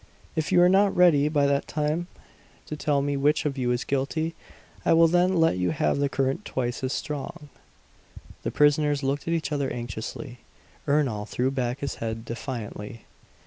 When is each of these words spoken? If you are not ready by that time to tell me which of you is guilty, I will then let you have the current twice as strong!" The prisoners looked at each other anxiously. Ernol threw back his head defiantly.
If 0.35 0.51
you 0.51 0.59
are 0.63 0.67
not 0.67 0.97
ready 0.97 1.29
by 1.29 1.45
that 1.45 1.67
time 1.67 2.07
to 2.65 2.75
tell 2.75 3.03
me 3.03 3.15
which 3.15 3.45
of 3.45 3.55
you 3.55 3.69
is 3.71 3.83
guilty, 3.83 4.33
I 4.83 4.93
will 4.93 5.07
then 5.07 5.35
let 5.39 5.59
you 5.59 5.69
have 5.69 5.99
the 5.99 6.09
current 6.09 6.43
twice 6.43 6.83
as 6.83 6.91
strong!" 6.91 7.49
The 8.41 8.49
prisoners 8.49 9.03
looked 9.03 9.27
at 9.27 9.33
each 9.35 9.51
other 9.51 9.69
anxiously. 9.69 10.39
Ernol 10.87 11.27
threw 11.27 11.51
back 11.51 11.81
his 11.81 11.97
head 12.01 12.25
defiantly. 12.25 13.05